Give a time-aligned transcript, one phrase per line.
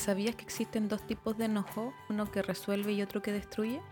[0.00, 3.82] ¿Sabías que existen dos tipos de enojo, uno que resuelve y otro que destruye?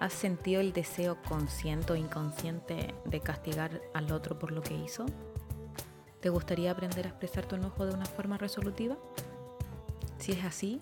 [0.00, 5.04] ¿Has sentido el deseo consciente o inconsciente de castigar al otro por lo que hizo?
[6.22, 8.96] ¿Te gustaría aprender a expresar tu enojo de una forma resolutiva?
[10.16, 10.80] Si es así,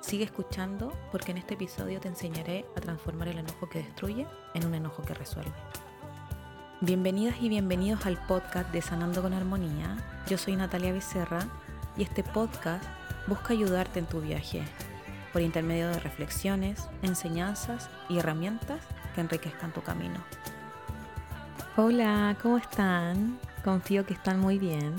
[0.00, 4.64] sigue escuchando porque en este episodio te enseñaré a transformar el enojo que destruye en
[4.64, 5.52] un enojo que resuelve.
[6.80, 10.24] Bienvenidas y bienvenidos al podcast de Sanando con Armonía.
[10.26, 11.46] Yo soy Natalia Becerra
[11.98, 12.97] y este podcast
[13.28, 14.62] busca ayudarte en tu viaje
[15.32, 18.80] por intermedio de reflexiones, enseñanzas y herramientas
[19.14, 20.24] que enriquezcan tu camino.
[21.76, 23.38] Hola, ¿cómo están?
[23.62, 24.94] Confío que están muy bien.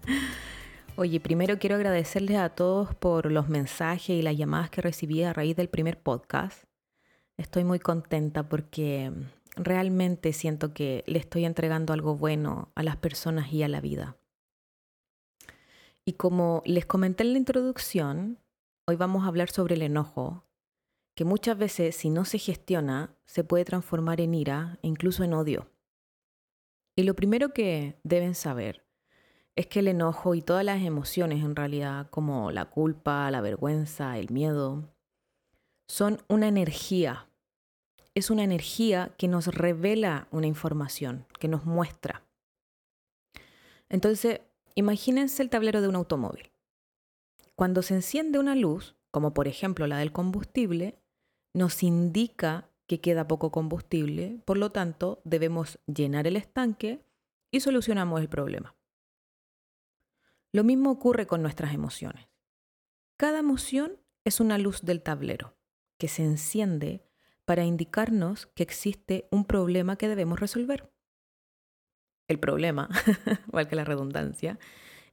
[0.96, 5.32] Oye, primero quiero agradecerles a todos por los mensajes y las llamadas que recibí a
[5.32, 6.64] raíz del primer podcast.
[7.36, 9.12] Estoy muy contenta porque
[9.56, 14.16] realmente siento que le estoy entregando algo bueno a las personas y a la vida.
[16.08, 18.38] Y como les comenté en la introducción,
[18.86, 20.42] hoy vamos a hablar sobre el enojo,
[21.14, 25.34] que muchas veces si no se gestiona se puede transformar en ira e incluso en
[25.34, 25.70] odio.
[26.96, 28.86] Y lo primero que deben saber
[29.54, 34.16] es que el enojo y todas las emociones en realidad, como la culpa, la vergüenza,
[34.16, 34.88] el miedo,
[35.88, 37.28] son una energía.
[38.14, 42.24] Es una energía que nos revela una información, que nos muestra.
[43.90, 44.40] Entonces,
[44.78, 46.52] Imagínense el tablero de un automóvil.
[47.56, 51.00] Cuando se enciende una luz, como por ejemplo la del combustible,
[51.52, 57.04] nos indica que queda poco combustible, por lo tanto debemos llenar el estanque
[57.50, 58.76] y solucionamos el problema.
[60.52, 62.28] Lo mismo ocurre con nuestras emociones.
[63.16, 65.56] Cada emoción es una luz del tablero
[65.96, 67.02] que se enciende
[67.44, 70.88] para indicarnos que existe un problema que debemos resolver.
[72.28, 72.88] El problema,
[73.48, 74.58] igual que la redundancia,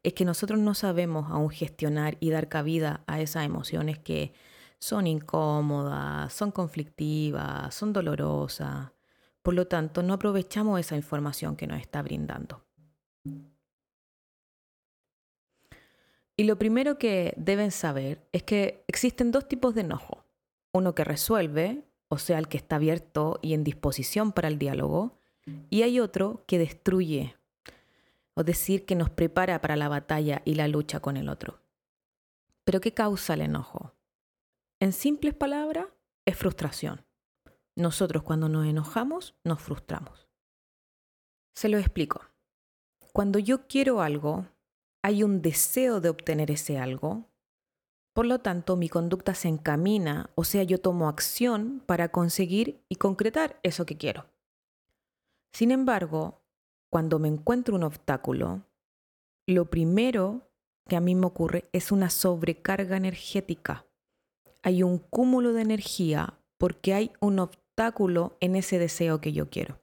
[0.04, 4.34] es que nosotros no sabemos aún gestionar y dar cabida a esas emociones que
[4.78, 8.92] son incómodas, son conflictivas, son dolorosas.
[9.42, 12.64] Por lo tanto, no aprovechamos esa información que nos está brindando.
[16.38, 20.26] Y lo primero que deben saber es que existen dos tipos de enojo.
[20.74, 25.18] Uno que resuelve, o sea, el que está abierto y en disposición para el diálogo,
[25.70, 27.36] y hay otro que destruye,
[28.34, 31.62] o decir que nos prepara para la batalla y la lucha con el otro.
[32.64, 33.94] ¿Pero qué causa el enojo?
[34.80, 35.88] En simples palabras,
[36.26, 37.06] es frustración.
[37.76, 40.28] Nosotros cuando nos enojamos, nos frustramos.
[41.56, 42.22] Se lo explico.
[43.14, 44.48] Cuando yo quiero algo,
[45.02, 47.30] hay un deseo de obtener ese algo.
[48.14, 52.96] Por lo tanto, mi conducta se encamina, o sea, yo tomo acción para conseguir y
[52.96, 54.26] concretar eso que quiero.
[55.56, 56.44] Sin embargo,
[56.92, 58.66] cuando me encuentro un obstáculo,
[59.48, 60.52] lo primero
[60.86, 63.86] que a mí me ocurre es una sobrecarga energética.
[64.64, 69.80] Hay un cúmulo de energía porque hay un obstáculo en ese deseo que yo quiero.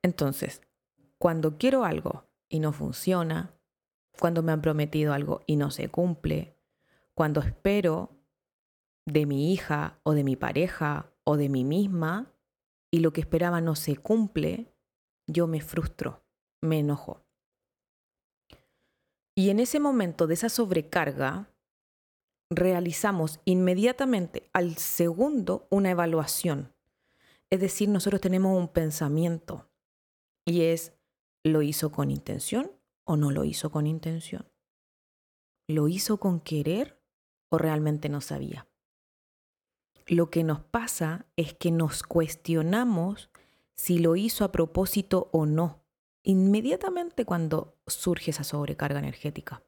[0.00, 0.60] Entonces,
[1.18, 3.58] cuando quiero algo y no funciona,
[4.20, 6.56] cuando me han prometido algo y no se cumple,
[7.14, 8.10] cuando espero
[9.06, 12.30] de mi hija o de mi pareja o de mí misma
[12.94, 14.72] y lo que esperaba no se cumple,
[15.26, 16.22] yo me frustro,
[16.60, 17.26] me enojo.
[19.34, 21.52] Y en ese momento de esa sobrecarga,
[22.50, 26.72] realizamos inmediatamente al segundo una evaluación.
[27.50, 29.68] Es decir, nosotros tenemos un pensamiento
[30.44, 30.92] y es,
[31.42, 32.70] ¿lo hizo con intención
[33.02, 34.48] o no lo hizo con intención?
[35.66, 37.02] ¿Lo hizo con querer
[37.50, 38.68] o realmente no sabía?
[40.06, 43.30] Lo que nos pasa es que nos cuestionamos
[43.74, 45.82] si lo hizo a propósito o no,
[46.22, 49.62] inmediatamente cuando surge esa sobrecarga energética.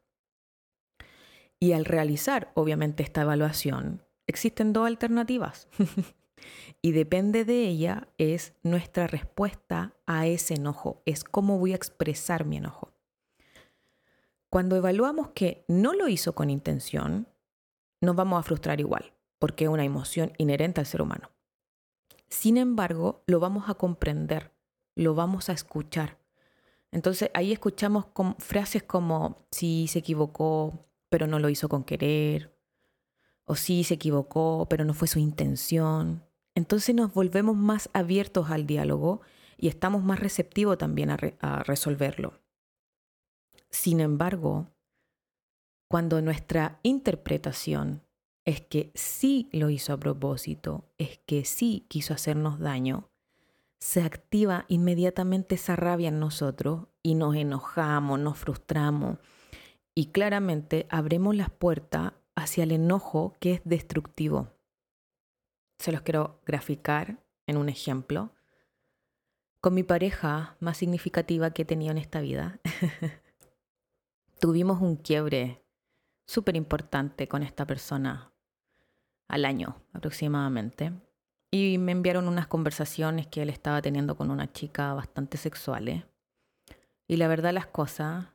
[1.58, 5.68] Y al realizar, obviamente, esta evaluación, existen dos alternativas.
[6.82, 12.44] y depende de ella es nuestra respuesta a ese enojo, es cómo voy a expresar
[12.44, 12.92] mi enojo.
[14.50, 17.26] Cuando evaluamos que no lo hizo con intención,
[18.00, 21.30] nos vamos a frustrar igual porque es una emoción inherente al ser humano.
[22.28, 24.52] Sin embargo, lo vamos a comprender,
[24.94, 26.18] lo vamos a escuchar.
[26.90, 28.06] Entonces ahí escuchamos
[28.38, 32.56] frases como si se equivocó, pero no lo hizo con querer,
[33.44, 36.24] o si se equivocó, pero no fue su intención.
[36.54, 39.20] Entonces nos volvemos más abiertos al diálogo
[39.56, 42.40] y estamos más receptivos también a, a resolverlo.
[43.70, 44.72] Sin embargo,
[45.88, 48.05] cuando nuestra interpretación
[48.46, 53.10] es que sí lo hizo a propósito, es que sí quiso hacernos daño,
[53.80, 59.18] se activa inmediatamente esa rabia en nosotros y nos enojamos, nos frustramos
[59.94, 64.52] Y claramente abrimos las puertas hacia el enojo que es destructivo.
[65.78, 68.30] Se los quiero graficar en un ejemplo.
[69.60, 72.60] Con mi pareja más significativa que he tenido en esta vida,
[74.40, 75.64] tuvimos un quiebre
[76.26, 78.35] súper importante con esta persona
[79.28, 80.92] al año aproximadamente.
[81.50, 86.04] Y me enviaron unas conversaciones que él estaba teniendo con una chica bastante sexuales.
[87.08, 88.26] Y la verdad las cosas,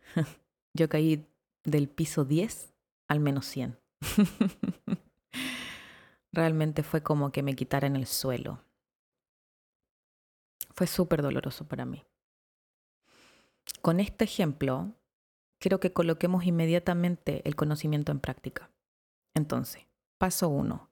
[0.74, 1.26] yo caí
[1.64, 2.74] del piso 10
[3.08, 3.78] al menos 100.
[6.32, 8.64] Realmente fue como que me quitaran el suelo.
[10.74, 12.04] Fue súper doloroso para mí.
[13.80, 14.92] Con este ejemplo,
[15.60, 18.70] quiero que coloquemos inmediatamente el conocimiento en práctica.
[19.34, 19.86] Entonces,
[20.18, 20.90] paso uno.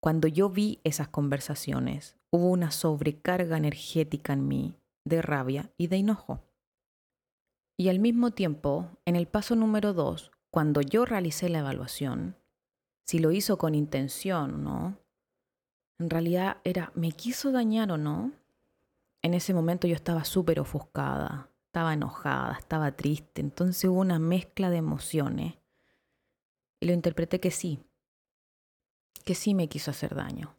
[0.00, 5.96] Cuando yo vi esas conversaciones, hubo una sobrecarga energética en mí de rabia y de
[5.96, 6.44] enojo.
[7.76, 12.36] Y al mismo tiempo, en el paso número dos, cuando yo realicé la evaluación,
[13.06, 14.98] si lo hizo con intención no,
[15.98, 18.32] en realidad era, ¿me quiso dañar o no?
[19.22, 24.70] En ese momento yo estaba súper ofuscada, estaba enojada, estaba triste, entonces hubo una mezcla
[24.70, 25.54] de emociones.
[26.80, 27.80] Y lo interpreté que sí,
[29.18, 30.56] que sí me quiso hacer daño.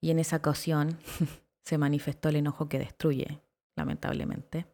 [0.00, 0.98] Y en esa ocasión
[1.64, 3.40] se manifestó el enojo que destruye,
[3.76, 4.66] lamentablemente.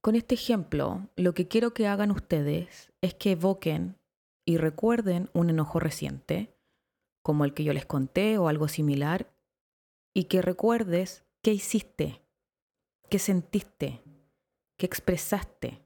[0.00, 3.96] Con este ejemplo, lo que quiero que hagan ustedes es que evoquen
[4.44, 6.56] y recuerden un enojo reciente,
[7.22, 9.32] como el que yo les conté o algo similar,
[10.12, 12.22] y que recuerdes qué hiciste,
[13.08, 14.02] qué sentiste,
[14.76, 15.81] qué expresaste.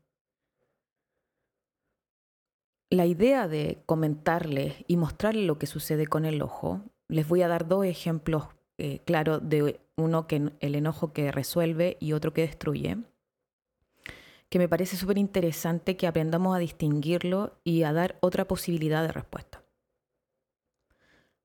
[2.97, 7.49] La idea de comentarles y mostrarles lo que sucede con el ojo, les voy a
[7.49, 8.49] dar dos ejemplos
[8.79, 12.97] eh, claros de uno que el enojo que resuelve y otro que destruye
[14.49, 19.13] que me parece súper interesante que aprendamos a distinguirlo y a dar otra posibilidad de
[19.13, 19.63] respuesta.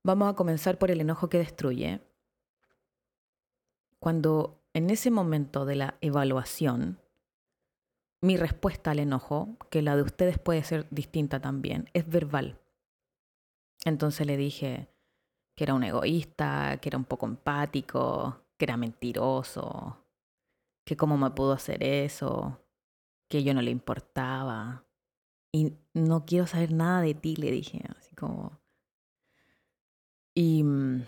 [0.04, 2.00] Vamos a comenzar por el enojo que destruye.
[4.00, 7.00] Cuando en ese momento de la evaluación,
[8.22, 12.60] mi respuesta al enojo, que la de ustedes puede ser distinta también, es verbal.
[13.84, 14.90] Entonces le dije
[15.56, 19.98] que era un egoísta, que era un poco empático, que era mentiroso,
[20.86, 22.60] que cómo me pudo hacer eso,
[23.28, 24.86] que yo no le importaba.
[25.52, 28.60] Y no quiero saber nada de ti, le dije, así como...
[30.34, 31.04] Y, mm,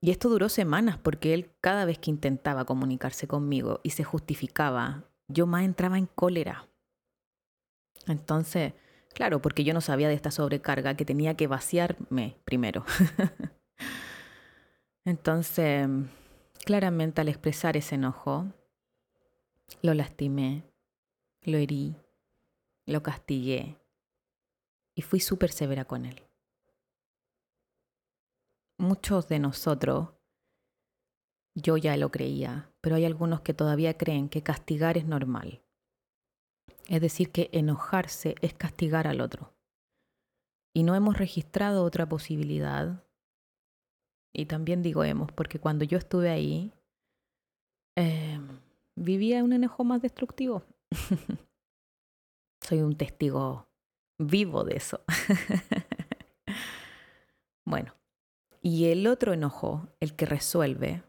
[0.00, 5.04] y esto duró semanas porque él cada vez que intentaba comunicarse conmigo y se justificaba,
[5.28, 6.68] yo más entraba en cólera.
[8.06, 8.74] Entonces,
[9.14, 12.84] claro, porque yo no sabía de esta sobrecarga que tenía que vaciarme primero.
[15.04, 15.88] Entonces,
[16.64, 18.46] claramente al expresar ese enojo,
[19.82, 20.64] lo lastimé,
[21.42, 21.96] lo herí,
[22.86, 23.78] lo castigué
[24.94, 26.22] y fui súper severa con él.
[28.78, 30.10] Muchos de nosotros,
[31.54, 35.60] yo ya lo creía, pero hay algunos que todavía creen que castigar es normal.
[36.86, 39.52] Es decir, que enojarse es castigar al otro.
[40.72, 43.04] Y no hemos registrado otra posibilidad.
[44.32, 46.72] Y también digo hemos, porque cuando yo estuve ahí,
[47.96, 48.38] eh,
[48.94, 50.62] vivía un enojo más destructivo.
[52.64, 53.66] Soy un testigo
[54.16, 55.00] vivo de eso.
[57.66, 57.96] bueno,
[58.62, 61.02] y el otro enojo, el que resuelve,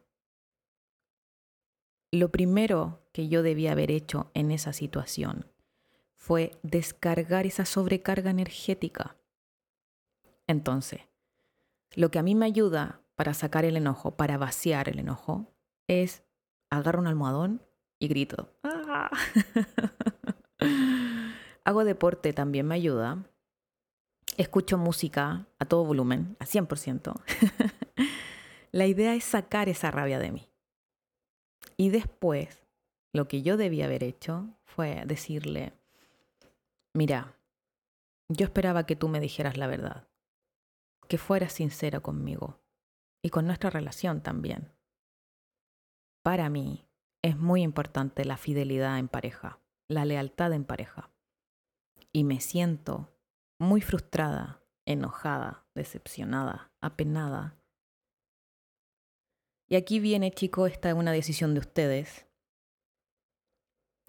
[2.12, 5.52] lo primero que yo debía haber hecho en esa situación
[6.16, 9.18] fue descargar esa sobrecarga energética.
[10.48, 11.02] Entonces,
[11.96, 15.54] lo que a mí me ayuda para sacar el enojo, para vaciar el enojo,
[15.88, 16.24] es
[16.70, 17.62] agarro un almohadón
[18.00, 18.54] y grito.
[18.64, 19.10] ¡Ah!
[21.64, 23.26] Hago deporte, también me ayuda.
[24.38, 27.22] Escucho música a todo volumen, a 100%.
[28.72, 30.50] La idea es sacar esa rabia de mí.
[31.77, 32.65] Y después,
[33.13, 35.74] lo que yo debía haber hecho fue decirle,
[36.93, 37.36] mira,
[38.27, 40.07] yo esperaba que tú me dijeras la verdad,
[41.07, 42.60] que fueras sincera conmigo
[43.22, 44.72] y con nuestra relación también.
[46.24, 46.86] Para mí
[47.22, 51.10] es muy importante la fidelidad en pareja la lealtad en pareja.
[52.12, 53.10] Y me siento
[53.60, 57.55] muy frustrada, enojada, decepcionada, apenada.
[59.70, 62.26] Y aquí viene, chicos, esta es una decisión de ustedes.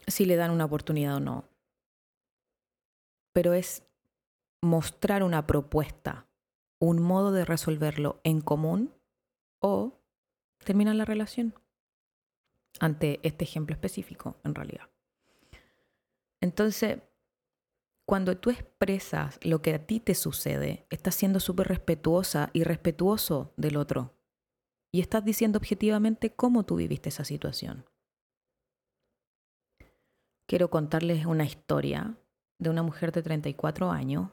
[0.07, 1.49] Si le dan una oportunidad o no.
[3.33, 3.83] Pero es
[4.63, 6.29] mostrar una propuesta,
[6.81, 8.95] un modo de resolverlo en común
[9.61, 10.01] o
[10.65, 11.55] terminar la relación.
[12.81, 14.89] Ante este ejemplo específico, en realidad.
[16.41, 17.01] Entonces,
[18.07, 23.53] cuando tú expresas lo que a ti te sucede, estás siendo súper respetuosa y respetuoso
[23.57, 24.18] del otro.
[24.93, 27.85] Y estás diciendo objetivamente cómo tú viviste esa situación.
[30.49, 32.17] Quiero contarles una historia
[32.59, 34.31] de una mujer de 34 años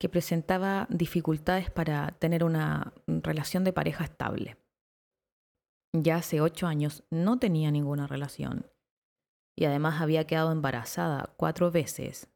[0.00, 4.56] que presentaba dificultades para tener una relación de pareja estable.
[5.94, 8.66] Ya hace ocho años no tenía ninguna relación
[9.56, 12.28] y además había quedado embarazada cuatro veces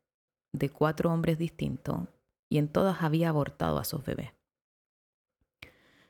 [0.52, 2.06] de cuatro hombres distintos
[2.49, 4.36] y en todas había abortado a sus bebés.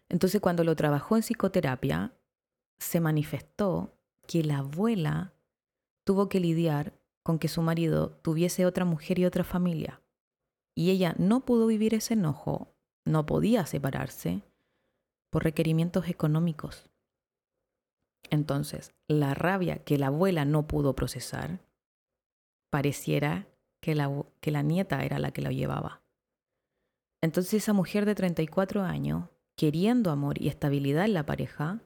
[0.08, 2.12] Entonces cuando lo trabajó en psicoterapia,
[2.78, 3.92] se manifestó
[4.26, 5.32] que la abuela
[6.04, 10.00] tuvo que lidiar con que su marido tuviese otra mujer y otra familia.
[10.76, 14.42] Y ella no pudo vivir ese enojo, no podía separarse
[15.30, 16.88] por requerimientos económicos.
[18.30, 21.60] Entonces, la rabia que la abuela no pudo procesar,
[22.70, 23.46] pareciera
[23.80, 26.02] que la, que la nieta era la que la llevaba.
[27.22, 31.80] Entonces esa mujer de 34 años, queriendo amor y estabilidad en la pareja,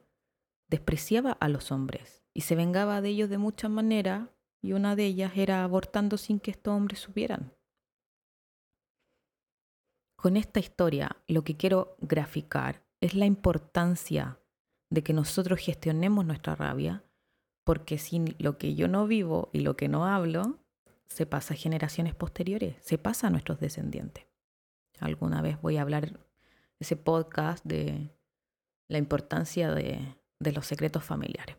[0.69, 4.29] despreciaba a los hombres y se vengaba de ellos de muchas maneras
[4.61, 7.53] y una de ellas era abortando sin que estos hombres supieran.
[10.15, 14.39] Con esta historia lo que quiero graficar es la importancia
[14.91, 17.03] de que nosotros gestionemos nuestra rabia,
[17.63, 20.59] porque sin lo que yo no vivo y lo que no hablo,
[21.07, 24.27] se pasa a generaciones posteriores, se pasa a nuestros descendientes.
[24.99, 26.19] Alguna vez voy a hablar
[26.81, 28.09] ese podcast de
[28.89, 31.55] la importancia de, de los secretos familiares.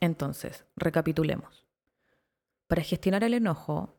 [0.00, 1.66] Entonces, recapitulemos.
[2.68, 3.98] Para gestionar el enojo,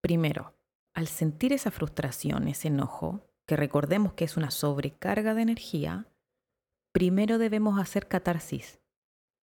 [0.00, 0.54] primero,
[0.94, 6.08] al sentir esa frustración, ese enojo, que recordemos que es una sobrecarga de energía,
[6.92, 8.80] primero debemos hacer catarsis.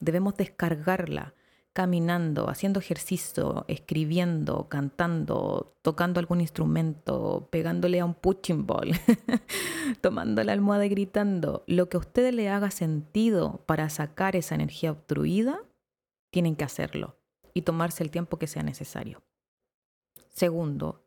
[0.02, 1.34] Debemos descargarla
[1.76, 8.92] caminando, haciendo ejercicio, escribiendo, cantando, tocando algún instrumento, pegándole a un punching ball,
[10.02, 11.66] tomando la almohada y gritando.
[11.68, 15.60] Lo que a ustedes le haga sentido para sacar esa energía obstruida,
[16.32, 17.18] tienen que hacerlo
[17.54, 19.22] y tomarse el tiempo que sea necesario.
[20.30, 21.04] Segundo,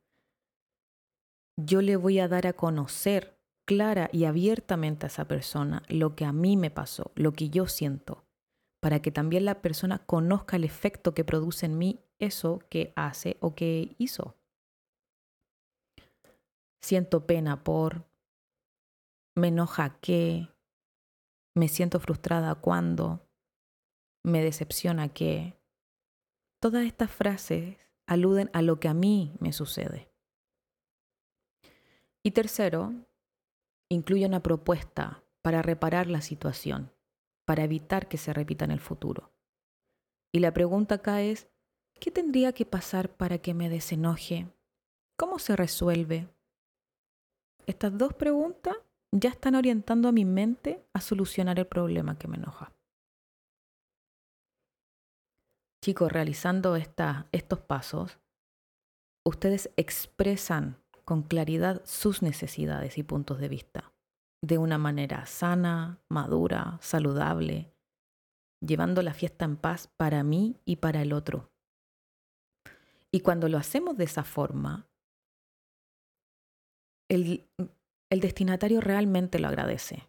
[1.56, 6.26] yo le voy a dar a conocer clara y abiertamente a esa persona lo que
[6.26, 8.27] a mí me pasó, lo que yo siento
[8.88, 13.36] para que también la persona conozca el efecto que produce en mí eso que hace
[13.40, 14.34] o que hizo.
[16.80, 18.08] Siento pena por,
[19.36, 20.48] me enoja que,
[21.54, 23.28] me siento frustrada cuando,
[24.24, 25.60] me decepciona que.
[26.58, 27.76] Todas estas frases
[28.06, 30.10] aluden a lo que a mí me sucede.
[32.22, 32.94] Y tercero,
[33.90, 36.90] incluye una propuesta para reparar la situación
[37.48, 39.32] para evitar que se repita en el futuro.
[40.34, 41.48] Y la pregunta acá es,
[41.98, 44.52] ¿qué tendría que pasar para que me desenoje?
[45.16, 46.28] ¿Cómo se resuelve?
[47.66, 48.76] Estas dos preguntas
[49.12, 52.74] ya están orientando a mi mente a solucionar el problema que me enoja.
[55.82, 58.18] Chicos, realizando estos pasos,
[59.24, 60.76] ustedes expresan
[61.06, 63.94] con claridad sus necesidades y puntos de vista
[64.42, 67.72] de una manera sana, madura, saludable,
[68.60, 71.50] llevando la fiesta en paz para mí y para el otro.
[73.10, 74.88] Y cuando lo hacemos de esa forma,
[77.08, 77.48] el,
[78.10, 80.08] destinatario realmente lo agradece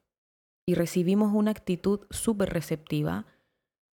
[0.68, 3.26] y recibimos una actitud súper receptiva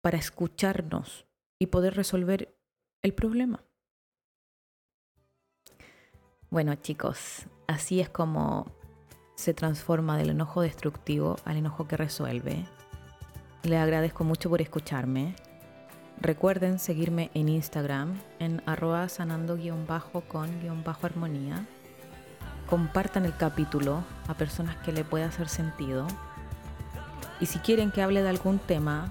[0.02, 1.26] para escucharnos
[1.58, 2.56] y poder resolver
[3.02, 3.64] el problema.
[6.50, 8.70] Bueno chicos, así es como
[9.42, 12.64] se transforma del enojo destructivo al enojo que resuelve.
[13.64, 15.34] Le agradezco mucho por escucharme.
[16.20, 21.66] Recuerden seguirme en Instagram en arroba sanando-con-armonía.
[22.70, 26.06] Compartan el capítulo a personas que le pueda hacer sentido.
[27.40, 29.10] Y si quieren que hable de algún tema,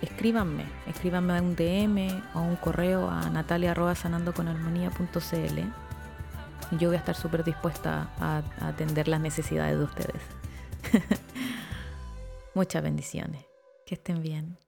[0.00, 0.64] escríbanme.
[0.86, 5.85] Escríbanme un DM o un correo a natalia.sanandoconarmonía.cl
[6.72, 10.22] yo voy a estar súper dispuesta a, atender las necesidades de ustedes.
[12.54, 13.44] Muchas bendiciones.
[13.86, 14.58] Que estén bien.